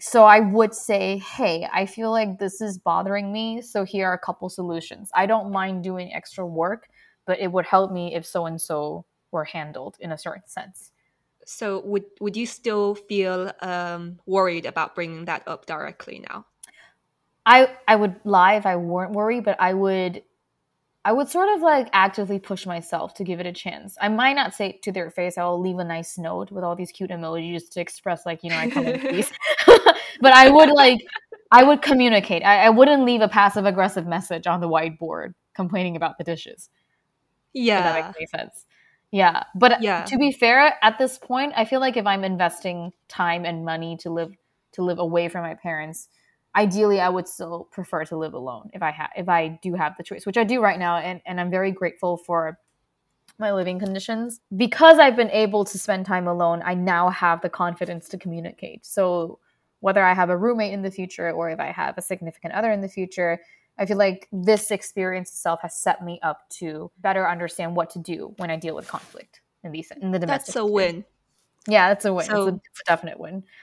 [0.06, 3.62] so I would say, hey, I feel like this is bothering me.
[3.62, 5.10] So here are a couple solutions.
[5.16, 6.88] I don't mind doing extra work
[7.26, 10.92] but it would help me if so and so were handled in a certain sense.
[11.46, 16.46] So would would you still feel um, worried about bringing that up directly now?
[17.46, 20.24] I I would lie if I weren't worried, but I would
[21.04, 23.96] I would sort of like actively push myself to give it a chance.
[24.02, 25.38] I might not say to their face.
[25.38, 28.58] I'll leave a nice note with all these cute emojis to express like, you know,
[28.58, 29.32] I come in peace.
[30.22, 31.00] but I would like
[31.52, 32.44] I would communicate.
[32.44, 36.70] I, I wouldn't leave a passive aggressive message on the whiteboard complaining about the dishes.
[37.54, 37.82] Yeah.
[37.82, 38.66] That makes any sense.
[39.12, 39.44] Yeah.
[39.56, 40.04] But Yeah.
[40.06, 43.96] to be fair, at this point, I feel like if I'm investing time and money
[43.98, 44.34] to live
[44.74, 46.10] to live away from my parents,
[46.56, 49.96] ideally I would still prefer to live alone if I have if I do have
[49.98, 52.60] the choice, which I do right now and, and I'm very grateful for
[53.38, 54.42] my living conditions.
[54.56, 58.86] Because I've been able to spend time alone, I now have the confidence to communicate.
[58.86, 59.40] So
[59.86, 62.72] whether I have a roommate in the future or if I have a significant other
[62.72, 63.40] in the future,
[63.78, 68.00] I feel like this experience itself has set me up to better understand what to
[68.00, 70.56] do when I deal with conflict in these in the domestic.
[70.56, 71.06] That's a win.
[71.68, 72.26] Yeah, that's a win.
[72.26, 73.44] So- it's, a, it's a definite win.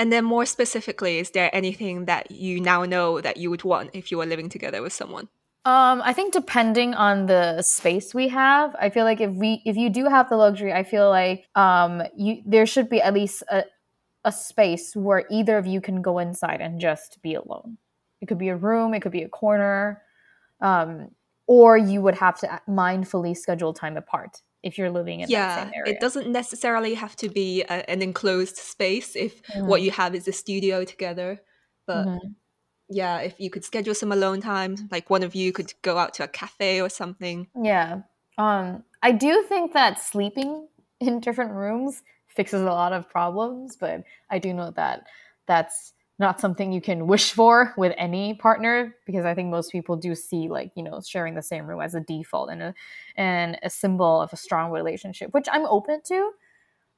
[0.00, 3.90] And then more specifically, is there anything that you now know that you would want
[3.92, 5.28] if you were living together with someone?
[5.66, 9.76] Um, I think depending on the space we have, I feel like if we if
[9.76, 13.42] you do have the luxury, I feel like um you there should be at least
[13.50, 13.64] a
[14.24, 17.78] a space where either of you can go inside and just be alone.
[18.20, 20.02] It could be a room, it could be a corner,
[20.60, 21.14] um,
[21.46, 25.54] or you would have to mindfully schedule time apart if you're living in that yeah,
[25.54, 25.94] same area.
[25.94, 29.84] it doesn't necessarily have to be a, an enclosed space if what Mhm.
[29.84, 31.40] you have is a studio together.
[31.86, 32.34] But Mhm.
[32.88, 36.14] yeah, if you could schedule some alone time, like one of you could go out
[36.14, 37.48] to a cafe or something.
[37.54, 38.02] Yeah.
[38.38, 40.68] Um, I do think that sleeping
[41.00, 42.02] in different rooms
[42.34, 45.06] fixes a lot of problems, but I do know that
[45.46, 49.96] that's not something you can wish for with any partner because I think most people
[49.96, 52.74] do see like, you know, sharing the same room as a default and a
[53.16, 56.30] and a symbol of a strong relationship, which I'm open to.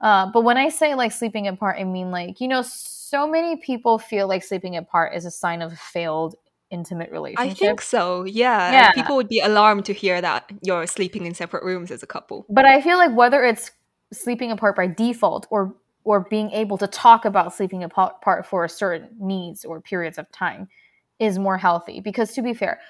[0.00, 3.56] Uh, but when I say like sleeping apart, I mean like, you know, so many
[3.56, 6.34] people feel like sleeping apart is a sign of a failed
[6.70, 7.52] intimate relationship.
[7.52, 8.72] I think so, yeah.
[8.72, 8.92] Yeah.
[8.92, 12.44] People would be alarmed to hear that you're sleeping in separate rooms as a couple.
[12.48, 13.70] but I feel like whether it's
[14.12, 19.08] sleeping apart by default or or being able to talk about sleeping apart for certain
[19.20, 20.68] needs or periods of time
[21.18, 22.80] is more healthy because to be fair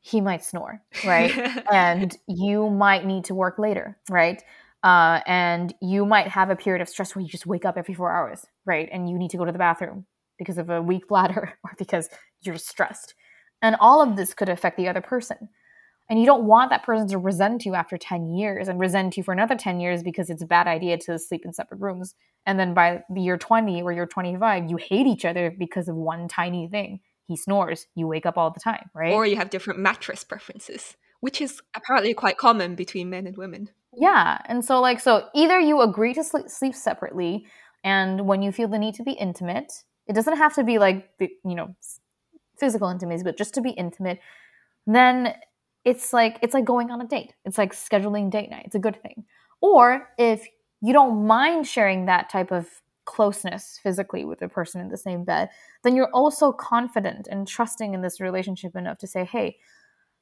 [0.00, 1.36] he might snore right?
[1.72, 4.42] And you might need to work later right?
[4.82, 7.94] Uh, and you might have a period of stress where you just wake up every
[7.94, 8.88] four hours right?
[8.92, 10.06] And you need to go to the bathroom
[10.38, 12.08] because of a weak bladder or because
[12.42, 13.14] you're stressed.
[13.62, 15.50] And all of this could affect the other person
[16.10, 19.22] and you don't want that person to resent you after 10 years and resent you
[19.22, 22.16] for another 10 years because it's a bad idea to sleep in separate rooms.
[22.44, 25.94] And then by the year 20 or year 25 you hate each other because of
[25.94, 27.00] one tiny thing.
[27.28, 27.86] He snores.
[27.94, 29.12] You wake up all the time right?
[29.12, 33.70] Or you have different mattress preferences, which is apparently quite common between men and women.
[33.96, 34.38] yeah.
[34.46, 37.46] And so like so either you agree to sleep, sleep separately
[37.84, 41.08] and when you feel the need to be intimate it doesn't have to be like
[41.20, 41.74] you know
[42.58, 44.18] physical intimacy but just to be intimate
[44.86, 45.34] then
[45.84, 48.78] it's like it's like going on a date it's like scheduling date night it's a
[48.80, 49.24] good thing
[49.60, 50.46] or if
[50.82, 52.66] you don't mind sharing that type of
[53.06, 55.48] closeness physically with a person in the same bed
[55.82, 59.56] then you're also confident and trusting in this relationship enough to say hey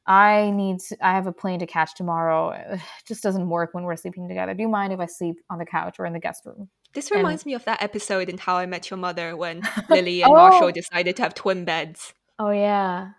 [0.07, 3.85] i need to, i have a plane to catch tomorrow it just doesn't work when
[3.85, 6.21] we're sleeping together do you mind if i sleep on the couch or in the
[6.21, 9.37] guest room This And- reminds me of that episode in How I Met Your Mother
[9.37, 10.71] when Lily and Marshall Oh.
[10.71, 12.15] decided to have twin beds.
[12.39, 13.11] Oh yeah.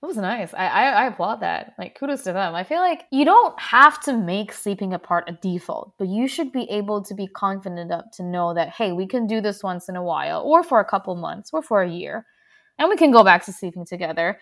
[0.00, 0.54] That was nice.
[0.54, 1.74] I, I I applaud that.
[1.76, 2.54] Like kudos to them.
[2.54, 6.52] I feel like you don't have to make sleeping apart a default, but you should
[6.52, 9.88] be able to be confident enough to know that hey, we can do this once
[9.88, 12.26] in a while, or for a couple months, or for a year,
[12.78, 14.38] and we can go back to sleeping together.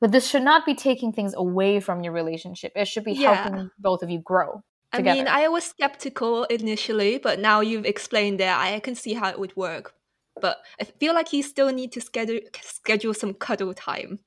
[0.00, 2.72] But this should not be taking things away from your relationship.
[2.76, 3.34] It should be Yeah.
[3.34, 4.62] helping both of you grow.
[4.92, 5.10] Together.
[5.10, 9.28] I mean, I was skeptical initially, but now you've explained that I can see how
[9.28, 9.92] it would work.
[10.40, 14.20] But I feel like you still need to schedule schedule some cuddle time.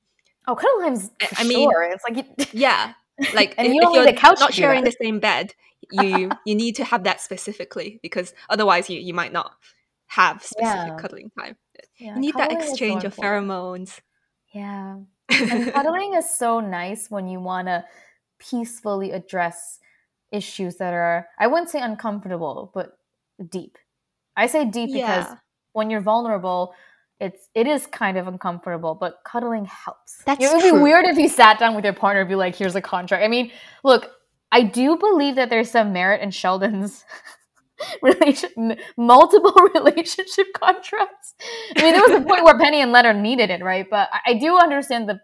[0.46, 1.82] Oh, cuddle times I- I mean- sure.
[1.84, 2.92] It's like you, Yeah,
[3.34, 5.54] like And if, you if don't need a couch not sharing the same bed,
[5.90, 9.52] you you need to have that specifically because otherwise you, you might not
[10.06, 10.96] have specific Yeah.
[11.00, 11.56] cuddling time.
[11.98, 14.00] yeah, You need that so exchange of pheromones.
[14.52, 14.98] Yeah.
[15.30, 17.84] And cuddling is so nice when you want to
[18.38, 19.78] peacefully address
[20.30, 22.98] issues that are I wouldn't say uncomfortable, but
[23.50, 23.78] deep.
[24.36, 25.26] I say deep because
[25.72, 26.74] when you're vulnerable,
[27.24, 30.22] it's it is kind of uncomfortable, but cuddling helps.
[30.26, 32.54] That's it would be weird if you sat down with your partner and be like,
[32.54, 33.50] "Here's a contract." I mean,
[33.82, 34.10] look,
[34.52, 37.04] I do believe that there's some merit in Sheldon's
[38.02, 41.34] relation, multiple relationship contracts.
[41.76, 43.86] I mean, there was a point where Penny and Leonard needed it, right?
[43.90, 45.20] But I do understand the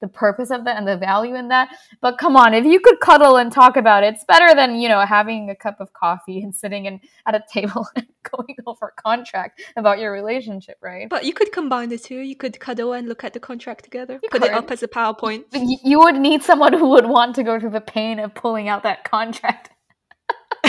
[0.00, 1.68] the purpose of that and the value in that.
[2.00, 4.88] But come on, if you could cuddle and talk about it, it's better than, you
[4.88, 8.92] know, having a cup of coffee and sitting in, at a table and going over
[8.96, 11.08] a contract about your relationship, right?
[11.08, 12.18] But you could combine the two.
[12.18, 14.20] You could cuddle and look at the contract together.
[14.22, 14.50] You put could.
[14.50, 15.44] it up as a PowerPoint.
[15.52, 18.82] You would need someone who would want to go through the pain of pulling out
[18.82, 19.70] that contract.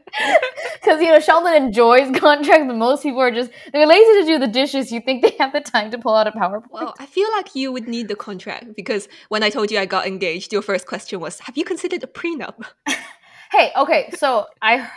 [0.75, 4.39] Because you know Sheldon enjoys contracts, but most people are just they're lazy to do
[4.39, 4.93] the dishes.
[4.93, 6.71] You think they have the time to pull out a PowerPoint?
[6.71, 9.87] Well, I feel like you would need the contract because when I told you I
[9.87, 12.63] got engaged, your first question was, "Have you considered a prenup?"
[13.53, 14.91] hey, okay, so I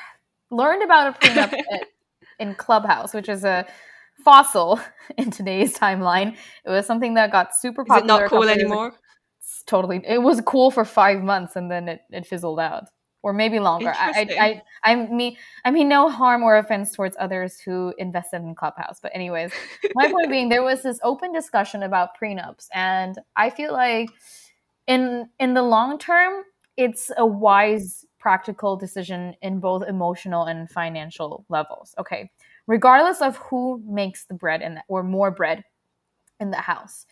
[0.52, 1.54] learned about a prenup
[2.40, 3.66] in Clubhouse, which is a
[4.24, 4.80] fossil
[5.18, 6.36] in today's timeline.
[6.66, 8.00] It was something that got super popular.
[8.00, 8.94] Is it not cool anymore?
[9.68, 10.02] totally.
[10.06, 12.86] It was cool for five months and then it, it fizzled out
[13.26, 13.92] or maybe longer.
[13.98, 15.36] I, I, I, I mean,
[15.66, 19.00] I mean, no harm or offense towards others who invested in Clubhouse.
[19.02, 19.52] But anyways,
[19.96, 24.10] my point being, there was this open discussion about prenups, and I feel like
[24.86, 26.44] in in the long term,
[26.78, 31.96] it's a wise, practical decision in both emotional and financial levels.
[31.98, 32.30] Okay,
[32.68, 35.64] regardless of who makes the bread the, or more bread
[36.40, 37.08] in the house,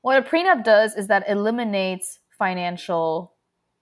[0.00, 3.34] what a prenup does is that eliminates financial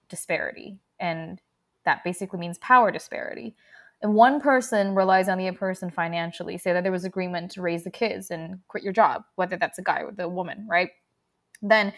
[0.09, 1.41] disparity and
[1.87, 3.57] that basically means power disparity.
[4.03, 7.63] And one person relies on the other person financially, say that there was agreement to
[7.63, 10.91] raise the kids and quit your job, whether that's a guy or the woman, right?
[11.63, 11.95] Then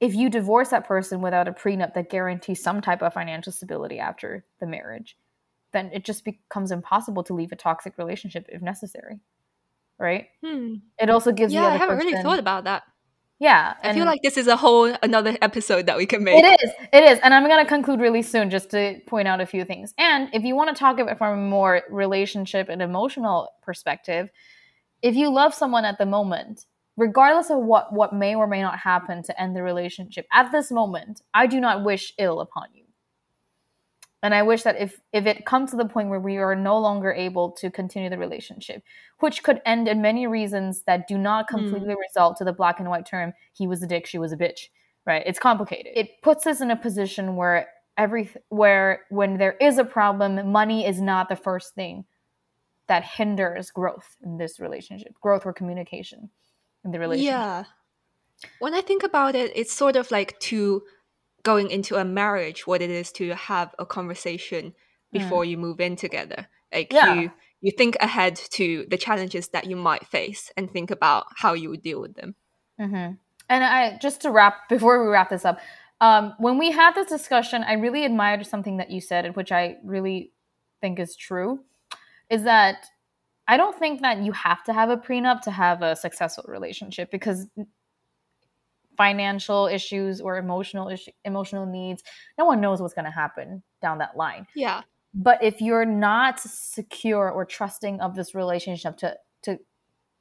[0.00, 3.98] if you divorce that person without a prenup that guarantees some type of financial stability
[3.98, 5.16] after the marriage,
[5.72, 9.20] then it just becomes impossible to leave a toxic relationship if necessary.
[9.98, 10.28] Right?
[10.44, 10.76] Hmm.
[10.98, 11.66] It also gives yeah, you.
[11.66, 12.82] I haven't person, really thought about that.
[13.40, 13.74] Yeah.
[13.82, 16.42] I feel like this is a whole another episode that we can make.
[16.42, 16.70] It is.
[16.92, 17.18] It is.
[17.22, 19.92] And I'm going to conclude really soon just to point out a few things.
[19.98, 24.30] And if you want to talk about it from a more relationship and emotional perspective,
[25.02, 26.64] if you love someone at the moment,
[26.96, 30.70] regardless of what what may or may not happen to end the relationship, at this
[30.70, 32.83] moment, I do not wish ill upon you.
[34.24, 36.78] And I wish that if if it comes to the point where we are no
[36.78, 38.82] longer able to continue the relationship,
[39.20, 41.58] which could end in many reasons that do not hmm.
[41.58, 42.00] completely mm.
[42.08, 44.70] result to the black and white term, he was a dick, she was a bitch.
[45.04, 45.22] Right?
[45.26, 45.92] It's complicated.
[45.94, 50.86] It puts us in a position where every where when there is a problem, money
[50.86, 52.06] is not the first thing
[52.86, 56.30] that hinders growth in this relationship, growth or communication
[56.82, 57.30] in the relationship.
[57.30, 57.64] Yeah.
[58.58, 60.82] When I think about it, it's sort of like to
[61.44, 64.74] going into a marriage what it is to have a conversation
[65.12, 65.50] before mm.
[65.50, 67.14] you move in together like yeah.
[67.14, 67.30] you
[67.60, 71.70] you think ahead to the challenges that you might face and think about how you
[71.70, 72.34] would deal with them
[72.80, 73.12] mm-hmm.
[73.48, 75.60] and i just to wrap before we wrap this up
[76.00, 79.76] um, when we had this discussion i really admired something that you said which i
[79.84, 80.32] really
[80.80, 81.60] think is true
[82.30, 82.86] is that
[83.46, 87.10] i don't think that you have to have a prenup to have a successful relationship
[87.10, 87.46] because
[88.96, 92.02] financial issues or emotional issue, emotional needs
[92.38, 94.46] no one knows what's going to happen down that line.
[94.54, 94.82] Yeah.
[95.14, 99.58] But if you're not secure or trusting of this relationship to to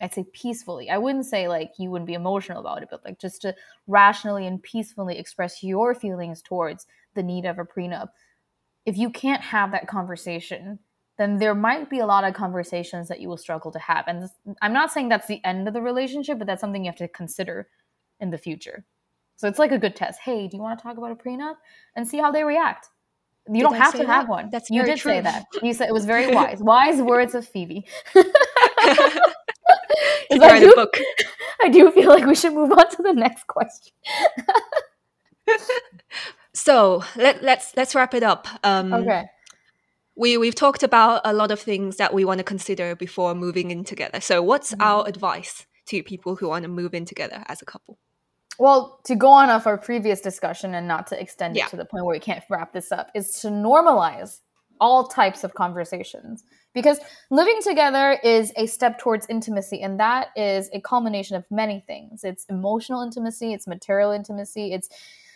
[0.02, 3.20] i'd say peacefully i wouldn't say like you wouldn't be emotional about it but like
[3.20, 3.56] just to
[3.88, 8.08] rationally and peacefully express your feelings towards the need of a prenup
[8.86, 10.80] if you can't have that conversation
[11.18, 14.06] then there might be a lot of conversations that you will struggle to have.
[14.08, 14.32] And this,
[14.62, 17.08] i'm not saying that's the end of the relationship but that's something you have to
[17.08, 17.68] consider
[18.20, 18.86] in the future.
[19.36, 20.20] So it's like a good test.
[20.22, 21.56] Hey, do you want to talk about a prenup
[21.96, 22.90] and see how they react?
[23.48, 24.08] You did don't have to that?
[24.08, 24.50] have one.
[24.52, 25.12] That's you did true.
[25.12, 25.46] say that.
[25.62, 26.60] You said it was very wise.
[26.60, 27.86] wise words of Phoebe.
[28.16, 29.20] I
[30.60, 30.98] do, book.
[31.62, 33.94] I do feel like we should move on to the next question.
[36.54, 38.48] so let, let's let's wrap it up.
[38.64, 39.26] Um, okay.
[40.16, 43.72] We we've talked about a lot of things that we want to consider before moving
[43.72, 44.22] in together.
[44.22, 44.82] So what's mm-hmm.
[44.82, 47.98] our advice to people who want to move in together as a couple?
[48.60, 51.66] Well, to go on off our previous discussion and not to extend yeah.
[51.66, 54.42] it to the point where we can't wrap this up, is to normalize
[54.80, 56.44] all types of conversations.
[56.74, 61.84] Because living together is a step towards intimacy, and that is a culmination of many
[61.86, 62.24] things.
[62.24, 64.90] It's emotional intimacy, it's material intimacy, it's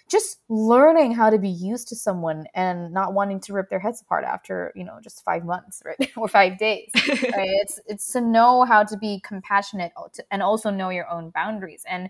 [0.08, 4.02] just learning how to be used to someone and not wanting to rip their heads
[4.02, 7.50] apart after you know just five months right or five days right?
[7.62, 9.92] It's it's to know how to be compassionate
[10.32, 11.84] and also know your own boundaries.
[11.88, 12.10] And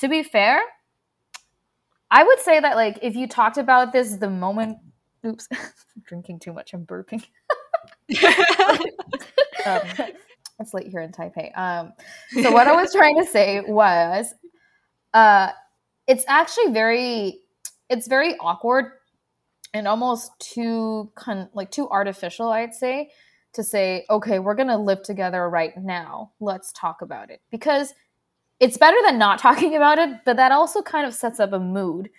[0.00, 0.60] to be fair
[2.10, 4.78] i would say that like if you talked about this the moment
[5.24, 5.46] oops
[6.04, 7.24] drinking too much i'm burping.
[9.66, 9.82] Um,
[10.58, 11.56] it's late here in taipei.
[11.56, 11.92] Um,
[12.42, 14.34] so what i was trying to say was
[15.12, 15.50] uh
[16.10, 17.40] it's actually very
[17.88, 18.86] it's very awkward
[19.72, 23.10] and almost too con- like too artificial i'd say
[23.52, 27.94] to say okay we're going to live together right now let's talk about it because
[28.60, 31.58] it's better than not talking about it, but that also kind of sets up a
[31.58, 32.10] mood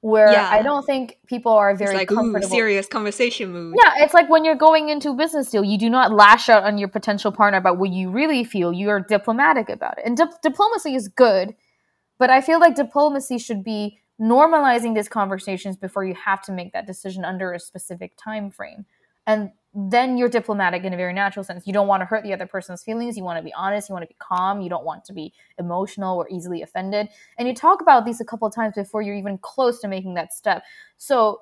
[0.00, 0.48] where Yeah.
[0.50, 3.76] I don't think people are It's very like ooh, serious conversation mood.
[3.80, 6.64] Yeah, it's like when you're going into a business deal, you do not lash out
[6.64, 8.72] on your potential partner about what you really feel.
[8.72, 10.04] You are diplomatic about it.
[10.04, 11.54] And dip- diplomacy is good,
[12.22, 16.72] but I feel like diplomacy should be normalizing these conversations before you have to make
[16.72, 18.86] that decision under a specific time frame.
[19.26, 21.66] And then you're diplomatic in a very natural sense.
[21.66, 23.16] You don't want to hurt the other person's feelings.
[23.16, 23.88] You want to be honest.
[23.88, 24.60] You want to be calm.
[24.60, 27.08] You don't want to be emotional or easily offended.
[27.38, 30.14] And you talk about these a couple of times before you're even close to making
[30.14, 30.62] that step.
[30.98, 31.40] So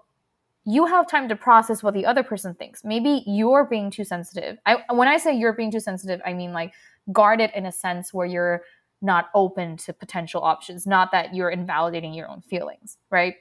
[0.65, 2.85] you have time to process what the other person thinks.
[2.85, 4.57] Maybe you're being too sensitive.
[4.65, 6.73] I when I say you're being too sensitive, I mean like
[7.13, 8.63] guarded in a sense where you're
[9.03, 13.37] not open to potential options, not that you're invalidating your own feelings, right?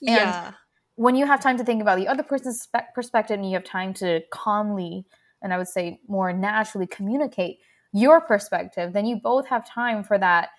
[0.00, 0.52] And yeah.
[0.96, 3.64] when you have time to think about the other person's spe- perspective and you have
[3.64, 5.04] time to calmly
[5.42, 7.58] and I would say more naturally communicate
[7.92, 10.50] your perspective, then you both have time for that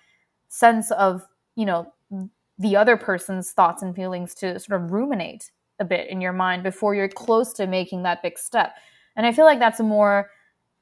[0.48, 1.26] sense of,
[1.56, 1.92] you know,
[2.58, 6.62] the other person's thoughts and feelings to sort of ruminate a bit in your mind
[6.62, 8.76] before you're close to making that big step.
[9.16, 10.30] And I feel like that's a more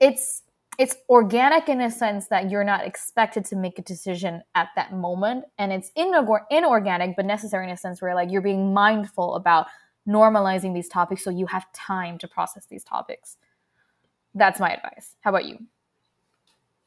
[0.01, 0.43] it's
[0.79, 4.93] it's organic in a sense that you're not expected to make a decision at that
[4.93, 5.45] moment.
[5.59, 9.67] And it's inor- inorganic but necessary in a sense where like you're being mindful about
[10.09, 11.23] normalizing these topics.
[11.23, 13.37] So you have time to process these topics.
[14.35, 15.15] That's my advice.
[15.21, 15.59] How about you?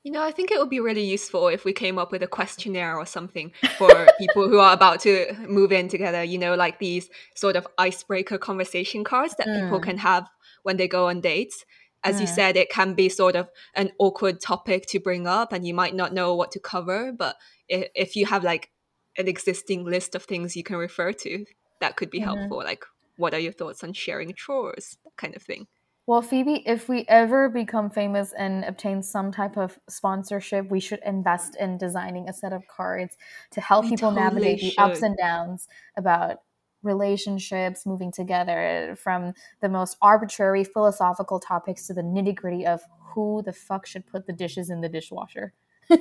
[0.04, 2.28] You know, I think it would be really useful if we came up with a
[2.28, 6.78] questionnaire or something for people who are about to move in together, you know, like
[6.78, 9.84] these sort of icebreaker conversation cards that people Mm.
[9.84, 10.28] can have
[10.62, 11.66] when they go on dates.
[12.06, 15.68] As you said, it can be sort of an awkward topic to bring up and
[15.68, 17.12] you might not know what to cover.
[17.12, 17.36] But
[17.68, 18.72] if, if you have like
[19.18, 21.46] an existing list of things you can refer to,
[21.82, 22.22] that could be Mhm.
[22.22, 22.58] helpful.
[22.60, 22.86] Like,
[23.18, 24.98] what are your thoughts on sharing chores?
[25.04, 25.68] That kind of thing.
[26.08, 31.00] well phoebe if we ever become famous and obtain some type of sponsorship we should
[31.06, 33.18] invest in designing a set of cards
[33.52, 36.38] to help We people totally navigate the ups and downs about
[36.86, 43.42] relationships moving together from the most arbitrary philosophical topics to the nitty gritty of who
[43.46, 45.54] the fuck should put the dishes in the dishwasher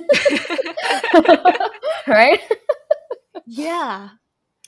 [2.07, 2.39] right
[3.45, 4.09] yeah.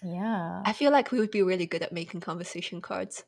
[0.03, 3.23] yeah I feel like we would be really good at making conversation cards.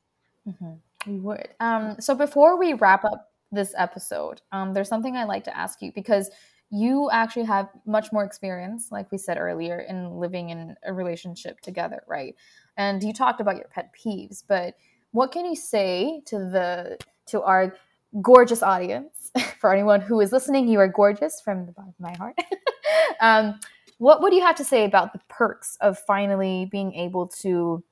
[0.48, 0.80] Mhm.
[1.08, 1.50] We would.
[1.60, 5.82] Um, so before we wrap up this episode, um, there's something I'd like to ask
[5.82, 6.30] you because
[6.72, 11.60] you actually have much more experience, like we said earlier, in living in a relationship
[11.62, 12.36] together, right?
[12.78, 14.76] And you talked about your pet peeves, but
[15.12, 16.98] what can you say to the
[17.28, 17.76] to our
[18.22, 19.32] gorgeous audience?
[19.60, 22.40] For anyone who is listening, you are gorgeous from the bottom of my heart.
[23.20, 23.60] um,
[23.98, 27.84] what would you have to say about the perks of finally being able to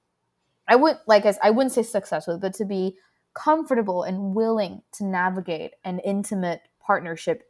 [0.68, 2.96] I would like i wouldn't say successful, but to be
[3.34, 7.44] comfortable and willing to navigate an intimate partnership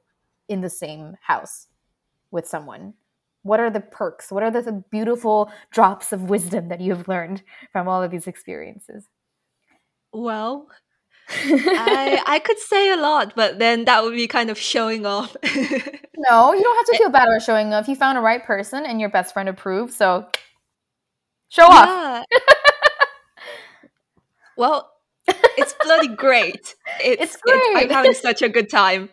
[0.48, 1.68] in the same house
[2.32, 2.93] with someone.
[3.43, 4.32] What are the perks?
[4.32, 8.12] What are the, the beautiful drops of wisdom that you have learned from all of
[8.12, 9.08] these experiences?
[10.12, 10.68] Well,
[11.30, 15.36] I I could say a lot, but then that would be kind of showing off.
[16.18, 17.88] No, you don't have to feel bad about showing off.
[17.88, 20.28] You found a right person and your best friend approved, so
[21.50, 22.26] show off.
[22.32, 22.39] yeah.
[24.58, 24.91] well,
[25.28, 26.74] it's bloody great.
[27.00, 29.10] It's, It's I'm having such a good time.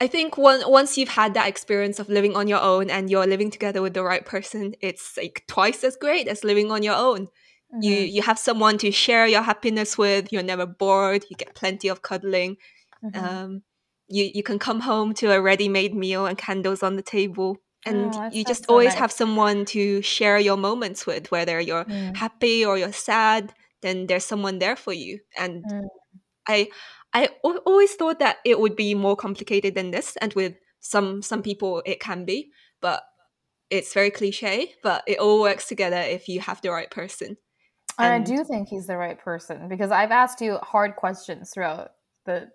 [0.00, 3.26] I think one, once you've had that experience of living on your own and you're
[3.26, 6.94] living together with the right person, it's like twice as great as living on your
[6.96, 7.28] own.
[7.80, 10.32] You Mhm, you have someone to share your happiness with.
[10.32, 11.24] You're never bored.
[11.30, 12.56] You get plenty of cuddling.
[13.02, 13.36] mhm.
[13.36, 13.62] Um,
[14.08, 18.18] you you can come home to a ready-made meal and candles on the table, and
[18.18, 18.96] Oh, you just so always nice.
[18.96, 21.30] have someone to share your moments with.
[21.32, 25.20] Whether you're Mm, happy or you're sad, then there's someone there for you.
[25.38, 25.88] And mm.
[26.48, 26.68] I
[27.16, 31.42] I always thought that it would be more complicated than this, and with some some
[31.42, 32.50] people it can be,
[32.82, 33.02] but
[33.70, 34.74] it's very cliche.
[34.82, 37.38] But it all works together if you have the right person.
[37.98, 41.92] And I do think he's the right person because I've asked you hard questions throughout
[42.26, 42.48] the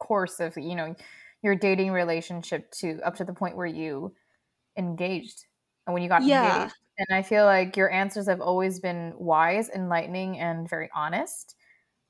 [0.00, 0.96] course of, you know,
[1.42, 4.12] your dating relationship to up to the point where you
[4.76, 5.44] engaged
[5.86, 6.74] and when you got yeah, engaged.
[6.98, 11.54] And I feel like your answers have always been wise, enlightening, and very honest.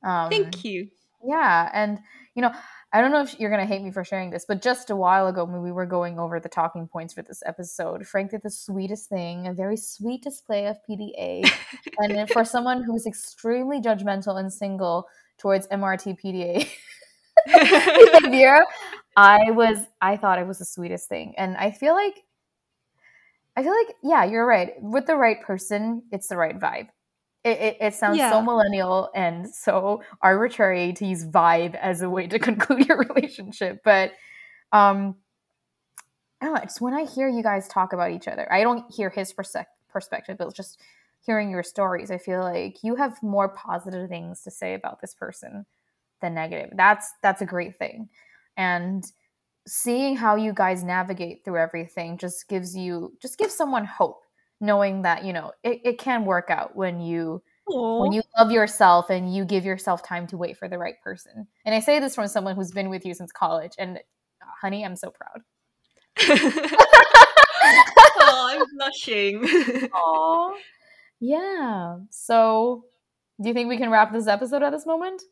[0.02, 0.88] Um, thank you.
[1.24, 1.98] Yeah, and
[2.34, 2.52] you know,
[2.92, 5.26] I don't know if you're gonna hate me for sharing this, but just a while
[5.26, 8.50] ago when we were going over the talking points for this episode, Frank did the
[8.50, 11.50] sweetest thing, a very sweet display of PDA.
[11.98, 15.06] and for someone who's extremely judgmental and single
[15.38, 16.68] towards MRT PDA
[18.22, 18.64] behavior,
[19.16, 21.34] I was I thought it was the sweetest thing.
[21.36, 22.24] And I feel like
[23.58, 24.80] I feel like, yeah, you're right.
[24.80, 26.90] With the right person, it's the right vibe.
[27.44, 32.26] It, it, it sounds so millennial and so arbitrary to use vibe as a way
[32.26, 33.80] to conclude your relationship.
[33.84, 34.12] But
[34.72, 35.16] um,
[36.42, 38.52] oh, it's when I hear you guys talk about each other.
[38.52, 39.56] I don't hear his perse-
[39.88, 40.80] perspective, but just
[41.20, 45.14] hearing your stories, I feel like you have more positive things to say about this
[45.14, 45.66] person
[46.20, 46.70] than negative.
[46.76, 48.08] That's that's a great thing.
[48.56, 49.04] And
[49.66, 54.22] seeing how you guys navigate through everything just gives you just gives someone hope
[54.60, 58.00] knowing that you know it, it can work out when you Aww.
[58.02, 61.46] when you love yourself and you give yourself time to wait for the right person
[61.64, 64.84] and i say this from someone who's been with you since college and uh, honey
[64.84, 65.42] i'm so proud
[68.20, 69.42] oh i'm blushing
[69.94, 70.54] Aww.
[71.20, 72.84] yeah so
[73.40, 75.22] do you think we can wrap this episode at this moment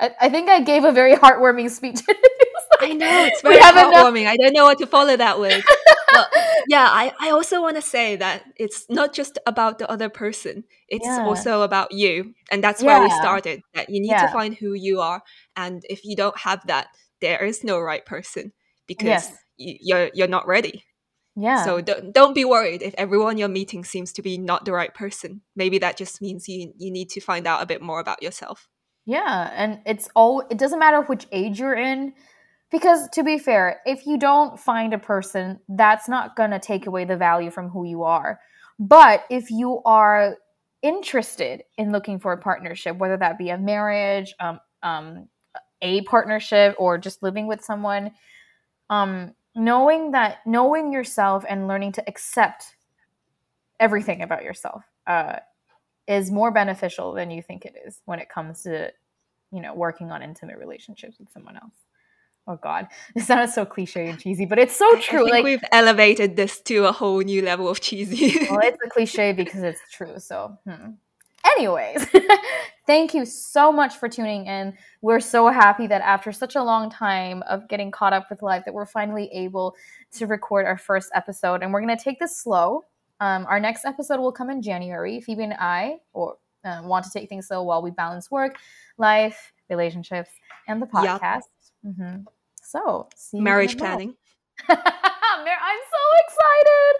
[0.00, 2.00] I, I think I gave a very heartwarming speech.
[2.80, 4.26] I know it's very heartwarming.
[4.26, 5.64] I don't know what to follow that with.
[6.32, 10.08] but yeah, I, I also want to say that it's not just about the other
[10.08, 10.64] person.
[10.88, 11.24] It's yeah.
[11.24, 12.34] also about you.
[12.50, 12.98] And that's yeah.
[12.98, 13.62] where we started.
[13.74, 14.26] That you need yeah.
[14.26, 15.22] to find who you are.
[15.56, 16.88] And if you don't have that,
[17.20, 18.52] there is no right person
[18.86, 19.36] because yes.
[19.56, 20.84] you're you're not ready.
[21.36, 21.64] Yeah.
[21.64, 24.92] So don't don't be worried if everyone you're meeting seems to be not the right
[24.92, 25.42] person.
[25.54, 28.68] Maybe that just means you you need to find out a bit more about yourself.
[29.06, 32.12] Yeah, and it's all it doesn't matter which age you're in
[32.70, 36.86] because to be fair, if you don't find a person, that's not going to take
[36.86, 38.40] away the value from who you are.
[38.78, 40.36] But if you are
[40.82, 45.28] interested in looking for a partnership, whether that be a marriage, um, um,
[45.82, 48.12] a partnership, or just living with someone,
[48.90, 52.76] um, knowing that knowing yourself and learning to accept
[53.80, 55.36] everything about yourself uh,
[56.06, 58.92] is more beneficial than you think it is when it comes to
[59.52, 61.87] you know working on intimate relationships with someone else
[62.48, 66.34] oh god this sounds so cliche and cheesy but it's so true like we've elevated
[66.34, 70.18] this to a whole new level of cheesy well it's a cliche because it's true
[70.18, 70.90] so hmm.
[71.56, 72.06] anyways
[72.86, 76.90] thank you so much for tuning in we're so happy that after such a long
[76.90, 79.76] time of getting caught up with life that we're finally able
[80.10, 82.84] to record our first episode and we're going to take this slow
[83.20, 87.10] um, our next episode will come in january phoebe and i or uh, want to
[87.10, 88.56] take things slow while we balance work
[88.96, 90.30] life relationships
[90.66, 91.42] and the podcast yep.
[91.86, 92.22] mm-hmm.
[92.68, 94.14] So, marriage planning.
[94.68, 96.92] I'm so excited.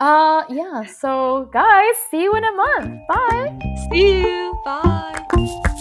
[0.00, 3.00] Uh yeah, so guys, see you in a month.
[3.06, 3.58] Bye.
[3.90, 4.58] See you.
[4.64, 5.72] Bye.